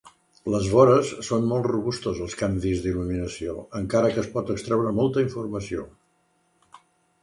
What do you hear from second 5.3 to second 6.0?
informació.